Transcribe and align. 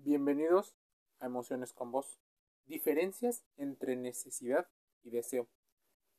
Bienvenidos 0.00 0.76
a 1.18 1.26
Emociones 1.26 1.72
con 1.72 1.90
Vos. 1.90 2.20
Diferencias 2.66 3.42
entre 3.56 3.96
necesidad 3.96 4.68
y 5.02 5.10
deseo. 5.10 5.48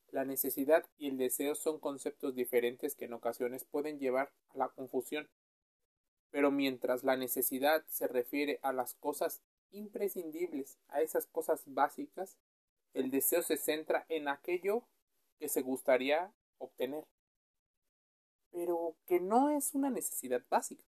La 0.10 0.26
necesidad 0.26 0.86
y 0.98 1.08
el 1.08 1.18
deseo 1.18 1.56
son 1.56 1.80
conceptos 1.80 2.36
diferentes 2.36 2.94
que 2.94 3.06
en 3.06 3.14
ocasiones 3.14 3.64
pueden 3.64 3.98
llevar 3.98 4.34
a 4.50 4.58
la 4.58 4.68
confusión. 4.68 5.30
Pero 6.30 6.52
mientras 6.52 7.06
la 7.06 7.16
necesidad 7.16 7.86
se 7.88 8.10
refiere 8.10 8.60
a 8.64 8.74
las 8.74 8.96
cosas 8.96 9.42
imprescindibles, 9.72 10.78
a 10.90 11.02
esas 11.02 11.26
cosas 11.28 11.64
básicas, 11.66 12.38
el 12.94 13.10
deseo 13.10 13.44
se 13.44 13.56
centra 13.56 14.06
en 14.10 14.28
aquello 14.28 14.84
que 15.40 15.48
se 15.48 15.62
gustaría 15.62 16.34
obtener, 16.58 17.08
pero 18.52 18.98
que 19.06 19.22
no 19.22 19.50
es 19.50 19.74
una 19.74 19.90
necesidad 19.90 20.44
básica. 20.50 20.84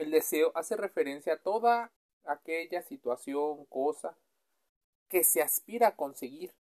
El 0.00 0.10
deseo 0.10 0.50
hace 0.54 0.78
referencia 0.78 1.34
a 1.34 1.42
toda 1.42 1.92
aquella 2.24 2.80
situación, 2.80 3.66
cosa 3.66 4.16
que 5.10 5.24
se 5.24 5.42
aspira 5.42 5.88
a 5.88 5.96
conseguir, 5.96 6.54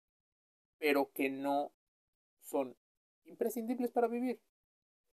pero 0.80 1.12
que 1.14 1.30
no 1.30 1.72
son 2.42 2.76
imprescindibles 3.26 3.92
para 3.92 4.08
vivir. 4.08 4.42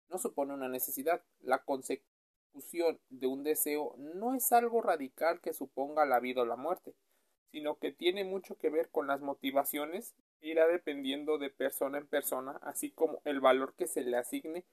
No 0.09 0.17
supone 0.17 0.55
una 0.55 0.71
necesidad. 0.71 1.23
La 1.41 1.65
consecución 1.65 2.99
de 3.11 3.27
un 3.27 3.45
deseo 3.45 3.95
no 3.99 4.33
es 4.33 4.51
algo 4.53 4.81
radical 4.81 5.43
que 5.43 5.53
suponga 5.53 6.07
la 6.07 6.19
vida 6.19 6.41
o 6.41 6.47
la 6.47 6.57
muerte, 6.57 6.95
sino 7.51 7.79
que 7.79 7.93
tiene 7.93 8.25
mucho 8.25 8.57
que 8.57 8.71
ver 8.71 8.89
con 8.89 9.07
las 9.07 9.21
motivaciones 9.21 10.15
irá 10.41 10.67
dependiendo 10.67 11.37
de 11.37 11.51
persona 11.51 11.99
en 11.99 12.07
persona, 12.07 12.59
así 12.63 12.91
como 12.91 13.21
el 13.27 13.41
valor 13.41 13.75
que 13.75 13.87
se 13.87 14.03
le 14.03 14.17
asigne 14.17 14.65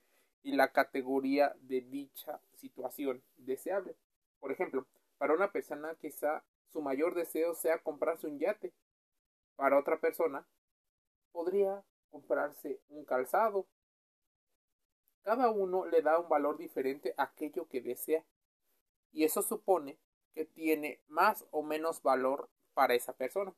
y 0.44 0.54
la 0.54 0.72
categoría 0.72 1.55
de 1.62 1.81
dicha 1.81 2.41
situación 2.55 3.23
deseable. 3.38 3.95
Por 4.40 4.52
ejemplo, 4.52 4.88
para 5.18 5.34
una 5.34 5.52
persona 5.52 5.95
quizá 5.95 6.44
su 6.72 6.82
mayor 6.82 7.13
deseo 7.13 7.54
sea 7.54 7.80
comprarse 7.80 8.27
un 8.27 8.40
yate. 8.40 8.74
Para 9.55 9.77
otra 9.77 9.99
persona 9.99 10.48
podría 11.32 11.84
comprarse 12.10 12.82
un 12.90 13.05
calzado. 13.05 13.68
Cada 15.24 15.52
uno 15.52 15.85
le 15.85 16.02
da 16.02 16.18
un 16.18 16.30
valor 16.30 16.58
diferente 16.58 17.13
a 17.18 17.24
aquello 17.24 17.68
que 17.68 17.82
desea 17.82 18.26
y 19.12 19.24
eso 19.24 19.41
supone 19.41 19.99
que 20.34 20.46
tiene 20.46 21.02
más 21.08 21.46
o 21.52 21.62
menos 21.62 22.02
valor 22.02 22.49
para 22.74 22.96
esa 22.96 23.13
persona. 23.13 23.54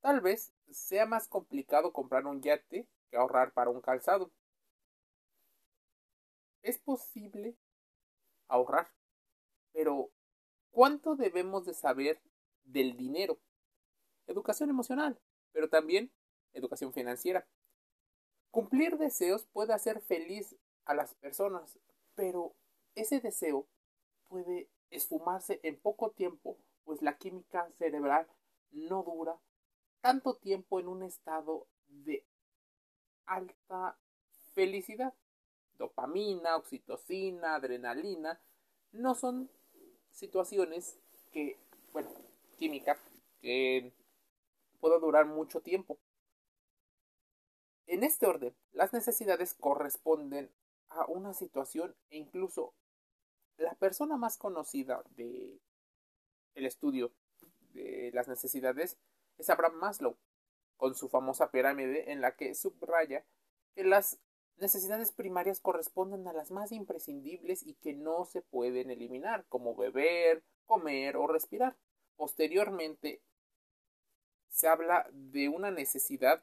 Tal 0.00 0.20
vez 0.20 0.52
sea 0.70 1.06
más 1.06 1.28
complicado 1.28 1.92
comprar 1.92 2.26
un 2.26 2.40
yate 2.40 2.88
que 3.10 3.16
ahorrar 3.16 3.52
para 3.52 3.70
un 3.70 3.80
calzado 3.80 4.30
es 6.68 6.78
posible 6.78 7.56
ahorrar, 8.46 8.88
pero 9.72 10.10
¿cuánto 10.70 11.16
debemos 11.16 11.64
de 11.64 11.72
saber 11.72 12.20
del 12.64 12.94
dinero? 12.94 13.38
Educación 14.26 14.68
emocional, 14.68 15.18
pero 15.52 15.70
también 15.70 16.12
educación 16.52 16.92
financiera. 16.92 17.48
Cumplir 18.50 18.98
deseos 18.98 19.46
puede 19.46 19.72
hacer 19.72 20.02
feliz 20.02 20.56
a 20.84 20.92
las 20.94 21.14
personas, 21.14 21.78
pero 22.14 22.54
ese 22.94 23.20
deseo 23.20 23.66
puede 24.28 24.68
esfumarse 24.90 25.60
en 25.62 25.80
poco 25.80 26.10
tiempo, 26.10 26.58
pues 26.84 27.00
la 27.00 27.16
química 27.16 27.70
cerebral 27.78 28.26
no 28.72 29.02
dura 29.02 29.40
tanto 30.02 30.36
tiempo 30.36 30.80
en 30.80 30.88
un 30.88 31.02
estado 31.02 31.66
de 31.86 32.26
alta 33.24 33.98
felicidad 34.52 35.14
dopamina, 35.78 36.56
oxitocina, 36.56 37.54
adrenalina, 37.54 38.40
no 38.92 39.14
son 39.14 39.50
situaciones 40.10 40.98
que, 41.32 41.58
bueno, 41.92 42.10
química, 42.56 42.98
que 43.40 43.92
pueda 44.80 44.98
durar 44.98 45.26
mucho 45.26 45.60
tiempo. 45.60 45.98
En 47.86 48.02
este 48.04 48.26
orden, 48.26 48.54
las 48.72 48.92
necesidades 48.92 49.54
corresponden 49.54 50.50
a 50.90 51.06
una 51.06 51.32
situación 51.32 51.96
e 52.10 52.18
incluso 52.18 52.74
la 53.56 53.74
persona 53.74 54.16
más 54.16 54.36
conocida 54.36 55.02
de 55.16 55.60
el 56.54 56.66
estudio 56.66 57.12
de 57.72 58.10
las 58.12 58.28
necesidades 58.28 58.98
es 59.36 59.50
Abraham 59.50 59.76
Maslow, 59.76 60.16
con 60.76 60.94
su 60.94 61.08
famosa 61.08 61.50
pirámide 61.50 62.12
en 62.12 62.20
la 62.20 62.36
que 62.36 62.54
subraya 62.54 63.24
que 63.74 63.84
las 63.84 64.18
necesidades 64.60 65.12
primarias 65.12 65.60
corresponden 65.60 66.26
a 66.28 66.32
las 66.32 66.50
más 66.50 66.72
imprescindibles 66.72 67.62
y 67.62 67.74
que 67.74 67.94
no 67.94 68.24
se 68.24 68.42
pueden 68.42 68.90
eliminar, 68.90 69.44
como 69.48 69.74
beber, 69.74 70.42
comer 70.66 71.16
o 71.16 71.26
respirar. 71.26 71.76
Posteriormente, 72.16 73.22
se 74.48 74.68
habla 74.68 75.08
de 75.12 75.48
una 75.48 75.70
necesidad 75.70 76.42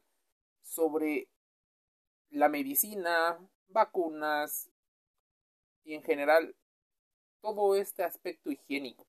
sobre 0.62 1.28
la 2.30 2.50
medicina, 2.50 3.40
vacunas 3.68 4.70
y 5.84 5.94
en 5.94 6.04
general 6.04 6.56
todo 7.42 7.76
este 7.76 8.04
aspecto 8.04 8.52
higiénico. 8.52 9.06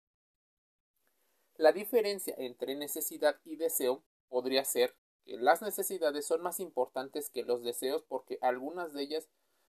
La 1.56 1.72
diferencia 1.72 2.34
entre 2.37 2.75
necesidad 2.75 3.41
y 3.45 3.56
deseo 3.56 4.03
podría 4.28 4.65
ser 4.65 4.95
las 5.26 5.60
necesidades 5.60 6.26
son 6.26 6.42
más 6.42 6.60
importantes 6.60 7.31
que 7.31 7.42
los 7.42 7.62
deseos 7.62 8.03
porque 8.03 8.38
algunas 8.42 8.92
de 8.92 9.03
ellas 9.03 9.28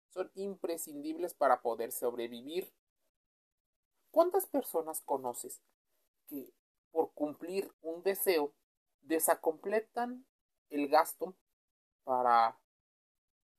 son 0.10 0.32
imprescindibles 0.36 1.34
para 1.34 1.62
poder 1.62 1.92
sobrevivir. 1.92 2.74
¿Cuántas 4.12 4.46
personas 4.48 5.02
conoces 5.02 5.62
que 6.28 6.54
por 6.92 7.12
cumplir 7.14 7.74
un 7.82 8.04
deseo 8.04 8.54
desacompletan 9.02 10.26
el 10.70 10.88
gasto 10.88 11.36
para 12.04 12.60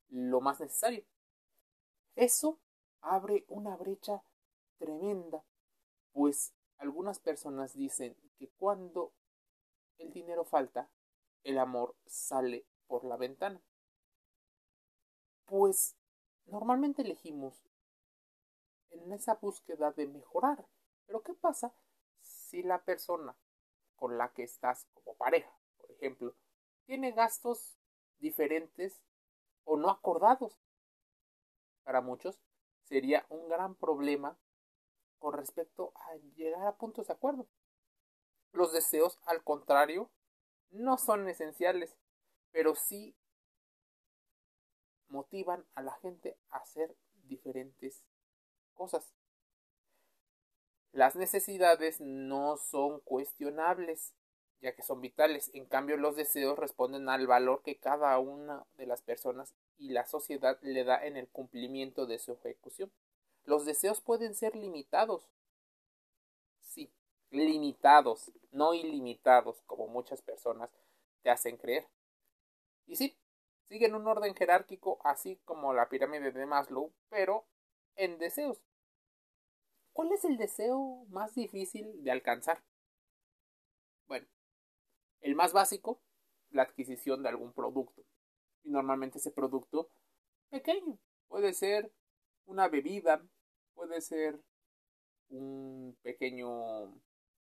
lo 0.09 0.41
más 0.41 0.59
necesario? 0.59 1.05
Eso 2.15 2.59
abre 3.01 3.45
una 3.47 3.75
brecha 3.75 4.23
tremenda, 4.77 5.43
pues 6.13 6.53
algunas 6.77 7.19
personas 7.19 7.73
dicen 7.73 8.15
que 8.37 8.49
cuando 8.57 9.13
el 9.97 10.11
dinero 10.11 10.45
falta, 10.45 10.89
el 11.43 11.57
amor 11.57 11.95
sale 12.05 12.65
por 12.87 13.03
la 13.05 13.17
ventana. 13.17 13.61
Pues 15.45 15.95
normalmente 16.45 17.01
elegimos 17.01 17.63
en 18.89 19.11
esa 19.13 19.35
búsqueda 19.35 19.91
de 19.91 20.07
mejorar. 20.07 20.67
Pero 21.05 21.23
¿qué 21.23 21.33
pasa 21.33 21.73
si 22.21 22.63
la 22.63 22.83
persona 22.83 23.35
con 23.95 24.17
la 24.17 24.31
que 24.33 24.43
estás 24.43 24.87
como 24.93 25.15
pareja, 25.15 25.51
por 25.77 25.91
ejemplo, 25.91 26.35
tiene 26.85 27.11
gastos 27.11 27.77
diferentes 28.19 29.01
o 29.63 29.77
no 29.77 29.89
acordados? 29.89 30.59
Para 31.83 32.01
muchos 32.01 32.39
sería 32.83 33.25
un 33.29 33.47
gran 33.47 33.75
problema 33.75 34.37
con 35.19 35.33
respecto 35.33 35.91
a 35.95 36.15
llegar 36.35 36.65
a 36.65 36.77
puntos 36.77 37.07
de 37.07 37.13
acuerdo. 37.13 37.47
Los 38.51 38.73
deseos, 38.73 39.19
al 39.25 39.43
contrario, 39.43 40.09
no 40.71 40.97
son 40.97 41.27
esenciales, 41.27 41.95
pero 42.51 42.75
sí 42.75 43.15
motivan 45.07 45.65
a 45.75 45.81
la 45.81 45.93
gente 45.93 46.37
a 46.49 46.57
hacer 46.57 46.95
diferentes 47.23 48.03
cosas. 48.73 49.13
Las 50.91 51.15
necesidades 51.15 52.01
no 52.01 52.57
son 52.57 52.99
cuestionables, 53.01 54.13
ya 54.61 54.75
que 54.75 54.81
son 54.81 55.01
vitales. 55.01 55.51
En 55.53 55.65
cambio, 55.65 55.97
los 55.97 56.15
deseos 56.15 56.57
responden 56.57 57.09
al 57.09 57.27
valor 57.27 57.61
que 57.61 57.77
cada 57.77 58.17
una 58.19 58.65
de 58.75 58.87
las 58.87 59.01
personas 59.01 59.53
y 59.77 59.89
la 59.89 60.05
sociedad 60.05 60.57
le 60.61 60.83
da 60.83 61.05
en 61.05 61.15
el 61.15 61.27
cumplimiento 61.27 62.05
de 62.05 62.19
su 62.19 62.33
ejecución. 62.33 62.91
Los 63.45 63.65
deseos 63.65 64.01
pueden 64.01 64.35
ser 64.35 64.55
limitados, 64.55 65.29
limitados, 67.31 68.31
no 68.51 68.73
ilimitados, 68.73 69.61
como 69.63 69.87
muchas 69.87 70.21
personas 70.21 70.69
te 71.21 71.29
hacen 71.29 71.57
creer. 71.57 71.87
Y 72.85 72.95
sí, 72.95 73.17
siguen 73.67 73.95
un 73.95 74.07
orden 74.07 74.33
jerárquico, 74.35 74.99
así 75.03 75.39
como 75.45 75.73
la 75.73 75.89
pirámide 75.89 76.31
de 76.31 76.45
Maslow, 76.45 76.91
pero 77.09 77.45
en 77.95 78.17
deseos. 78.17 78.61
¿Cuál 79.93 80.11
es 80.11 80.23
el 80.25 80.37
deseo 80.37 81.05
más 81.09 81.35
difícil 81.35 82.03
de 82.03 82.11
alcanzar? 82.11 82.63
Bueno, 84.07 84.27
el 85.21 85.35
más 85.35 85.53
básico, 85.53 86.01
la 86.51 86.63
adquisición 86.63 87.21
de 87.21 87.29
algún 87.29 87.53
producto. 87.53 88.03
Y 88.63 88.69
normalmente 88.69 89.19
ese 89.19 89.31
producto 89.31 89.89
pequeño. 90.49 90.97
Puede 91.27 91.53
ser 91.53 91.91
una 92.45 92.67
bebida, 92.67 93.21
puede 93.75 94.01
ser 94.01 94.41
un 95.29 95.95
pequeño 96.01 96.99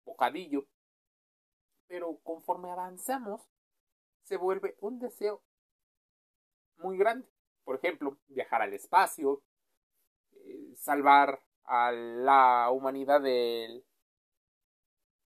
bocadillo. 0.08 0.66
Pero 1.86 2.18
conforme 2.22 2.70
avanzamos, 2.70 3.48
se 4.24 4.36
vuelve 4.36 4.76
un 4.80 4.98
deseo 4.98 5.42
muy 6.76 6.98
grande. 6.98 7.28
Por 7.64 7.76
ejemplo, 7.76 8.18
viajar 8.28 8.62
al 8.62 8.72
espacio, 8.74 9.42
eh, 10.32 10.74
salvar 10.76 11.42
a 11.64 11.92
la 11.92 12.70
humanidad 12.70 13.20
del 13.20 13.84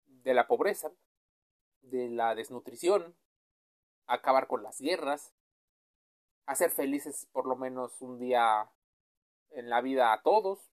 de 0.06 0.34
la 0.34 0.48
pobreza, 0.48 0.90
de 1.82 2.08
la 2.08 2.34
desnutrición, 2.34 3.16
acabar 4.08 4.48
con 4.48 4.64
las 4.64 4.80
guerras, 4.80 5.32
hacer 6.46 6.70
felices 6.70 7.28
por 7.30 7.46
lo 7.46 7.54
menos 7.54 8.02
un 8.02 8.18
día 8.18 8.68
en 9.50 9.70
la 9.70 9.80
vida 9.80 10.12
a 10.12 10.22
todos, 10.22 10.72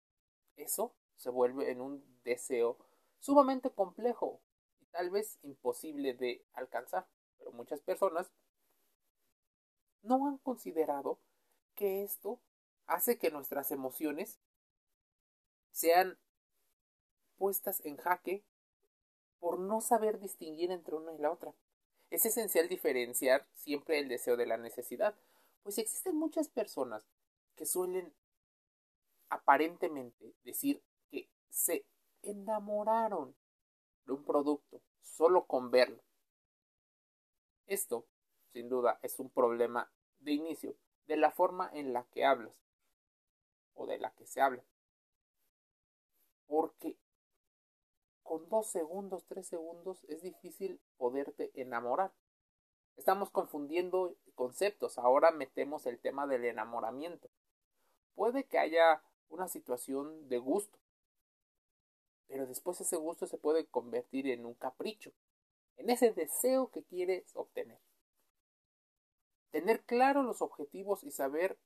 eso 0.56 0.94
se 1.16 1.28
vuelve 1.28 1.70
en 1.70 1.82
un 1.82 2.02
deseo 2.24 2.78
sumamente 3.22 3.70
complejo 3.70 4.40
y 4.80 4.86
tal 4.86 5.10
vez 5.10 5.38
imposible 5.42 6.12
de 6.12 6.44
alcanzar. 6.52 7.06
Pero 7.38 7.52
muchas 7.52 7.80
personas 7.80 8.30
no 10.02 10.26
han 10.26 10.38
considerado 10.38 11.18
que 11.74 12.02
esto 12.02 12.40
hace 12.86 13.18
que 13.18 13.30
nuestras 13.30 13.70
emociones 13.70 14.40
sean 15.70 16.18
puestas 17.38 17.80
en 17.84 17.96
jaque 17.96 18.44
por 19.38 19.58
no 19.58 19.80
saber 19.80 20.18
distinguir 20.18 20.70
entre 20.70 20.96
una 20.96 21.14
y 21.14 21.18
la 21.18 21.30
otra. 21.30 21.54
Es 22.10 22.26
esencial 22.26 22.68
diferenciar 22.68 23.46
siempre 23.54 23.98
el 24.00 24.08
deseo 24.08 24.36
de 24.36 24.46
la 24.46 24.58
necesidad, 24.58 25.14
pues 25.62 25.78
existen 25.78 26.16
muchas 26.16 26.48
personas 26.48 27.06
que 27.54 27.66
suelen 27.66 28.12
aparentemente 29.28 30.34
decir 30.42 30.82
que 31.10 31.28
se 31.48 31.86
enamoraron 32.22 33.34
de 34.04 34.12
un 34.12 34.24
producto 34.24 34.80
solo 35.00 35.46
con 35.46 35.70
verlo. 35.70 36.02
Esto, 37.66 38.06
sin 38.52 38.68
duda, 38.68 38.98
es 39.02 39.18
un 39.18 39.30
problema 39.30 39.90
de 40.20 40.32
inicio 40.32 40.76
de 41.06 41.16
la 41.16 41.30
forma 41.30 41.70
en 41.72 41.92
la 41.92 42.04
que 42.04 42.24
hablas 42.24 42.54
o 43.74 43.86
de 43.86 43.98
la 43.98 44.10
que 44.12 44.26
se 44.26 44.40
habla. 44.40 44.64
Porque 46.46 46.96
con 48.22 48.48
dos 48.48 48.70
segundos, 48.70 49.24
tres 49.26 49.46
segundos 49.46 50.04
es 50.04 50.22
difícil 50.22 50.80
poderte 50.96 51.50
enamorar. 51.54 52.12
Estamos 52.96 53.30
confundiendo 53.30 54.16
conceptos. 54.34 54.98
Ahora 54.98 55.30
metemos 55.30 55.86
el 55.86 55.98
tema 55.98 56.26
del 56.26 56.44
enamoramiento. 56.44 57.30
Puede 58.14 58.44
que 58.44 58.58
haya 58.58 59.02
una 59.28 59.48
situación 59.48 60.28
de 60.28 60.38
gusto, 60.38 60.78
pero 62.32 62.46
después 62.46 62.80
ese 62.80 62.96
gusto 62.96 63.26
se 63.26 63.36
puede 63.36 63.66
convertir 63.66 64.26
en 64.26 64.46
un 64.46 64.54
capricho, 64.54 65.12
en 65.76 65.90
ese 65.90 66.12
deseo 66.12 66.70
que 66.70 66.82
quieres 66.82 67.30
obtener. 67.36 67.78
Tener 69.50 69.82
claro 69.82 70.22
los 70.22 70.40
objetivos 70.40 71.04
y 71.04 71.10
saber 71.10 71.58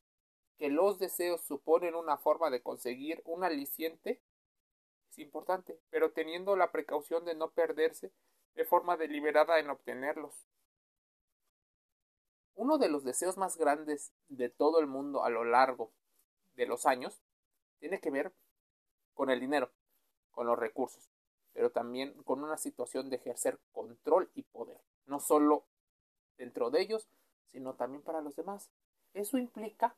que 0.59 0.69
los 0.69 0.99
deseos 0.99 1.41
suponen 1.43 1.95
una 1.95 2.19
forma 2.19 2.51
de 2.51 2.63
conseguir 2.63 3.23
un 3.25 3.45
aliciente 3.45 4.21
es 5.13 5.19
importante, 5.21 5.79
pero 5.89 6.11
teniendo 6.11 6.57
la 6.57 6.73
precaución 6.73 7.25
de 7.25 7.37
no 7.37 7.53
perderse 7.53 8.11
de 8.57 8.65
forma 8.65 8.97
deliberada 8.97 9.61
en 9.61 9.71
obtenerlos. 9.71 10.49
Uno 12.57 12.79
de 12.79 12.89
los 12.89 13.05
deseos 13.05 13.37
más 13.37 13.57
grandes 13.57 14.13
de 14.27 14.49
todo 14.49 14.81
el 14.81 14.89
mundo 14.89 15.23
a 15.23 15.31
lo 15.31 15.45
largo 15.45 15.93
de 16.57 16.67
los 16.67 16.87
años 16.87 17.23
tiene 17.79 18.01
que 18.01 18.11
ver 18.11 18.33
con 19.15 19.31
el 19.31 19.39
dinero, 19.39 19.71
con 20.37 20.47
los 20.47 20.59
recursos, 20.59 21.11
pero 21.55 21.73
también 21.73 22.13
con 22.25 22.45
una 22.45 22.59
situación 22.59 23.09
de 23.09 23.17
ejercer 23.17 23.59
control 23.73 24.31
y 24.35 24.43
poder, 24.43 24.79
no 25.07 25.19
solo 25.19 25.65
dentro 26.37 26.71
de 26.71 26.83
ellos, 26.83 27.09
sino 27.51 27.75
también 27.75 28.03
para 28.03 28.21
los 28.21 28.37
demás. 28.37 28.71
Eso 29.15 29.39
implica 29.39 29.97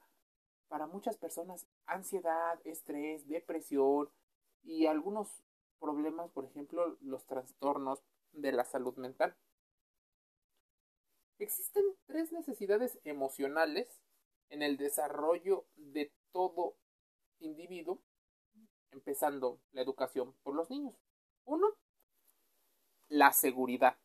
para 0.69 0.87
muchas 0.87 1.19
personas 1.19 1.67
ansiedad, 1.87 2.61
estrés, 2.65 3.27
depresión 3.27 4.09
y 4.63 4.87
algunos 4.87 5.43
problemas, 5.81 6.31
por 6.31 6.45
ejemplo, 6.45 6.97
los 7.01 7.27
trastornos 7.27 8.01
de 8.31 8.53
la 8.53 8.65
salud 8.65 8.97
mental. 8.97 9.37
Existen 11.41 11.85
tres 12.07 12.31
necesidades 12.31 13.01
emocionales 13.03 13.89
en 14.51 14.63
el 14.63 14.77
desarrollo 14.77 15.67
de 15.75 16.13
todo 16.31 16.77
individuo, 17.41 18.01
empezando 18.93 19.59
la 19.73 19.83
educación 19.83 20.35
por 20.43 20.55
los 20.55 20.71
niños. 20.71 20.95
Uno, 21.45 21.69
la 23.09 23.33
seguridad, 23.33 23.97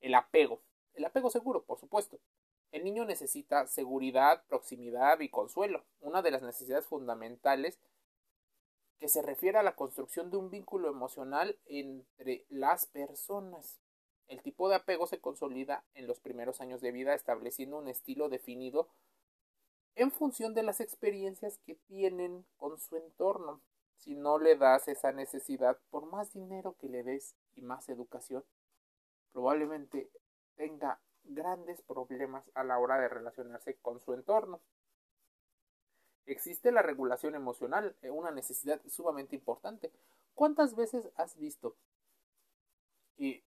el 0.00 0.14
apego, 0.14 0.60
el 0.94 1.04
apego 1.04 1.30
seguro, 1.30 1.64
por 1.64 1.78
supuesto. 1.78 2.18
El 2.70 2.84
niño 2.84 3.04
necesita 3.04 3.66
seguridad, 3.66 4.44
proximidad 4.48 5.20
y 5.20 5.28
consuelo, 5.28 5.84
una 6.00 6.22
de 6.22 6.30
las 6.30 6.42
necesidades 6.42 6.86
fundamentales 6.86 7.78
que 8.98 9.08
se 9.08 9.20
refiere 9.20 9.58
a 9.58 9.62
la 9.62 9.74
construcción 9.74 10.30
de 10.30 10.36
un 10.36 10.48
vínculo 10.48 10.88
emocional 10.88 11.58
entre 11.66 12.46
las 12.48 12.86
personas. 12.86 13.80
El 14.28 14.40
tipo 14.42 14.68
de 14.68 14.76
apego 14.76 15.06
se 15.06 15.20
consolida 15.20 15.84
en 15.94 16.06
los 16.06 16.20
primeros 16.20 16.60
años 16.60 16.80
de 16.80 16.92
vida 16.92 17.12
estableciendo 17.12 17.78
un 17.78 17.88
estilo 17.88 18.28
definido 18.28 18.88
en 19.94 20.10
función 20.10 20.54
de 20.54 20.62
las 20.62 20.80
experiencias 20.80 21.58
que 21.58 21.74
tienen 21.74 22.44
con 22.56 22.78
su 22.78 22.96
entorno. 22.96 23.60
Si 23.96 24.14
no 24.14 24.38
le 24.38 24.56
das 24.56 24.88
esa 24.88 25.12
necesidad, 25.12 25.78
por 25.90 26.06
más 26.06 26.32
dinero 26.32 26.76
que 26.80 26.88
le 26.88 27.02
des 27.02 27.34
y 27.54 27.62
más 27.62 27.88
educación, 27.88 28.44
probablemente 29.32 30.10
tenga 30.56 31.00
grandes 31.24 31.82
problemas 31.82 32.44
a 32.54 32.64
la 32.64 32.78
hora 32.78 32.98
de 32.98 33.08
relacionarse 33.08 33.76
con 33.76 34.00
su 34.00 34.12
entorno. 34.12 34.60
Existe 36.26 36.72
la 36.72 36.82
regulación 36.82 37.34
emocional, 37.34 37.96
eh, 38.02 38.10
una 38.10 38.30
necesidad 38.30 38.80
sumamente 38.88 39.36
importante. 39.36 39.92
¿Cuántas 40.34 40.74
veces 40.74 41.08
has 41.16 41.36
visto 41.36 41.76
que 43.16 43.44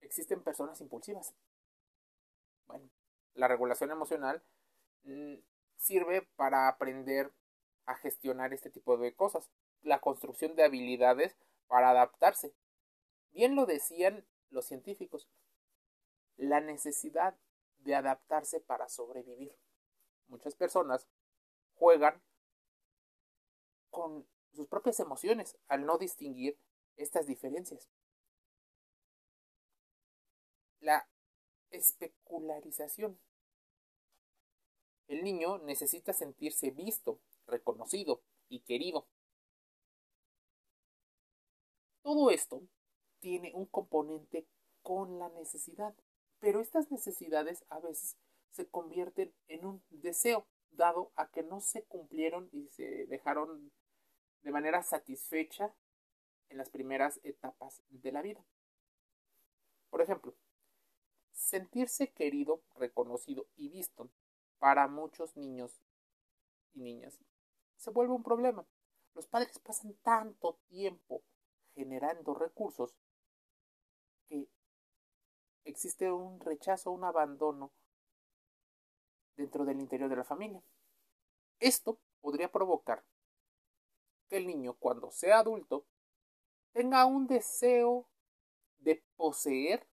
existen 0.00 0.42
personas 0.42 0.80
impulsivas? 0.80 1.34
Bueno, 2.66 2.88
la 3.34 3.48
regulación 3.48 3.90
emocional 3.90 4.42
sirve 5.76 6.22
para 6.36 6.68
aprender 6.68 7.32
a 7.86 7.94
gestionar 7.96 8.52
este 8.52 8.70
tipo 8.70 8.96
de 8.96 9.14
cosas. 9.14 9.50
La 9.82 10.00
construcción 10.00 10.56
de 10.56 10.64
habilidades 10.64 11.36
para 11.66 11.90
adaptarse. 11.90 12.54
Bien 13.32 13.54
lo 13.54 13.66
decían 13.66 14.26
los 14.50 14.66
científicos 14.66 15.28
la 16.36 16.60
necesidad 16.60 17.36
de 17.78 17.94
adaptarse 17.94 18.60
para 18.60 18.88
sobrevivir. 18.88 19.56
Muchas 20.28 20.54
personas 20.54 21.06
juegan 21.74 22.22
con 23.90 24.26
sus 24.52 24.66
propias 24.68 24.98
emociones 25.00 25.56
al 25.68 25.84
no 25.84 25.98
distinguir 25.98 26.58
estas 26.96 27.26
diferencias. 27.26 27.88
La 30.80 31.08
especularización. 31.70 33.18
El 35.06 35.22
niño 35.22 35.58
necesita 35.58 36.12
sentirse 36.12 36.70
visto, 36.70 37.20
reconocido 37.46 38.22
y 38.48 38.60
querido. 38.60 39.06
Todo 42.02 42.30
esto 42.30 42.62
tiene 43.20 43.52
un 43.54 43.66
componente 43.66 44.46
con 44.82 45.18
la 45.18 45.28
necesidad. 45.30 45.94
Pero 46.40 46.60
estas 46.60 46.90
necesidades 46.90 47.64
a 47.70 47.80
veces 47.80 48.16
se 48.50 48.66
convierten 48.68 49.32
en 49.48 49.64
un 49.64 49.82
deseo, 49.88 50.46
dado 50.70 51.10
a 51.16 51.28
que 51.28 51.42
no 51.42 51.60
se 51.60 51.84
cumplieron 51.84 52.50
y 52.52 52.68
se 52.68 53.06
dejaron 53.06 53.72
de 54.42 54.50
manera 54.50 54.82
satisfecha 54.82 55.74
en 56.50 56.58
las 56.58 56.68
primeras 56.68 57.18
etapas 57.22 57.82
de 57.88 58.12
la 58.12 58.20
vida. 58.20 58.44
Por 59.88 60.02
ejemplo, 60.02 60.34
sentirse 61.32 62.12
querido, 62.12 62.62
reconocido 62.74 63.46
y 63.56 63.70
visto 63.70 64.10
para 64.58 64.88
muchos 64.88 65.36
niños 65.36 65.82
y 66.74 66.80
niñas 66.80 67.18
se 67.84 67.90
vuelve 67.90 68.14
un 68.14 68.22
problema. 68.22 68.66
Los 69.14 69.26
padres 69.26 69.58
pasan 69.58 69.94
tanto 70.02 70.58
tiempo 70.68 71.22
generando 71.74 72.34
recursos 72.34 72.96
que 74.26 74.48
existe 75.64 76.10
un 76.10 76.40
rechazo, 76.40 76.90
un 76.90 77.04
abandono 77.04 77.72
dentro 79.36 79.66
del 79.66 79.80
interior 79.80 80.08
de 80.08 80.16
la 80.16 80.24
familia. 80.24 80.62
Esto 81.60 81.98
podría 82.22 82.50
provocar 82.50 83.04
que 84.28 84.38
el 84.38 84.46
niño 84.46 84.74
cuando 84.78 85.10
sea 85.10 85.40
adulto 85.40 85.84
tenga 86.72 87.04
un 87.04 87.26
deseo 87.26 88.08
de 88.78 89.04
poseer, 89.16 89.86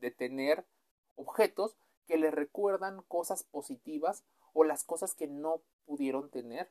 de 0.00 0.10
tener 0.10 0.66
objetos 1.14 1.76
que 2.06 2.18
le 2.18 2.30
recuerdan 2.30 3.02
cosas 3.02 3.44
positivas 3.44 4.24
o 4.52 4.64
las 4.64 4.84
cosas 4.84 5.14
que 5.14 5.26
no 5.26 5.62
pudieron 5.84 6.30
tener. 6.30 6.70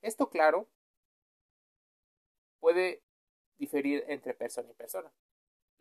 Esto, 0.00 0.28
claro, 0.30 0.68
puede 2.60 3.02
diferir 3.58 4.04
entre 4.08 4.34
persona 4.34 4.70
y 4.70 4.74
persona 4.74 5.12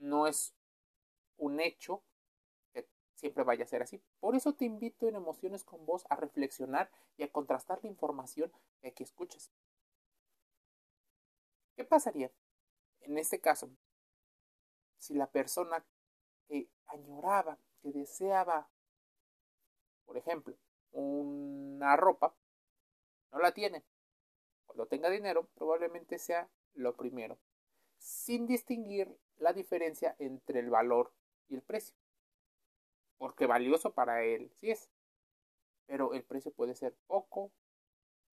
no 0.04 0.28
es 0.28 0.54
un 1.38 1.60
hecho 1.60 2.04
que 2.74 2.88
siempre 3.16 3.44
vaya 3.44 3.64
a 3.64 3.68
ser 3.68 3.82
así. 3.82 4.04
Por 4.20 4.36
eso 4.36 4.54
te 4.54 4.66
invito 4.66 5.08
en 5.08 5.16
Emociones 5.16 5.64
con 5.64 5.86
Vos 5.86 6.06
a 6.10 6.16
reflexionar 6.16 6.92
y 7.18 7.24
a 7.24 7.32
contrastar 7.32 7.80
la 7.84 7.90
información 7.90 8.52
que 8.82 8.90
aquí 8.90 9.04
escuchas. 9.04 9.52
¿Qué 11.76 11.84
pasaría 11.84 12.32
en 13.02 13.18
este 13.18 13.40
caso 13.40 13.70
si 15.00 15.16
la 15.16 15.28
persona 15.28 15.86
que 16.48 16.70
añoraba, 16.86 17.58
que 17.84 17.92
deseaba, 17.92 18.70
por 20.06 20.18
ejemplo, 20.18 20.56
una 20.92 21.96
ropa, 21.98 22.34
no 23.32 23.40
la 23.40 23.54
tiene? 23.54 23.84
Cuando 24.66 24.88
tenga 24.88 25.10
dinero, 25.10 25.50
probablemente 25.54 26.18
sea 26.18 26.50
lo 26.74 26.96
primero, 26.96 27.38
sin 27.98 28.48
distinguir 28.48 29.16
la 29.38 29.54
diferencia 29.54 30.16
entre 30.18 30.62
el 30.62 30.70
valor 30.70 31.14
y 31.50 31.56
el 31.56 31.62
precio. 31.62 31.96
Porque 33.18 33.46
valioso 33.46 33.94
para 33.94 34.24
él 34.24 34.50
sí 34.56 34.72
es, 34.72 34.90
pero 35.86 36.14
el 36.14 36.24
precio 36.24 36.52
puede 36.52 36.76
ser 36.76 36.96
poco, 37.08 37.52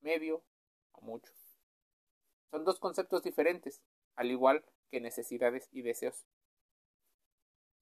medio 0.01 0.45
o 0.93 1.01
mucho. 1.01 1.33
Son 2.51 2.65
dos 2.65 2.79
conceptos 2.79 3.23
diferentes, 3.23 3.83
al 4.15 4.31
igual 4.31 4.65
que 4.91 5.01
necesidades 5.01 5.69
y 5.73 5.83
deseos. 5.83 6.27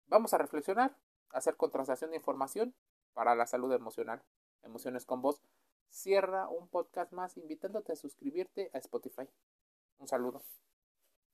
Vamos 0.07 0.35
a 0.35 0.39
reflexionar, 0.39 0.97
hacer 1.33 1.57
contrastación 1.57 2.11
de 2.11 2.17
información 2.17 2.75
para 3.13 3.35
la 3.35 3.47
salud 3.47 3.73
emocional. 3.73 4.23
Emociones 4.63 5.07
con 5.07 5.23
voz 5.23 5.43
cierra 5.89 6.49
un 6.49 6.69
podcast 6.69 7.13
más 7.13 7.37
invitándote 7.37 7.93
a 7.93 7.97
suscribirte 7.97 8.71
a 8.73 8.79
Spotify. 8.79 9.29
Un 9.99 10.09
saludo. 10.09 10.43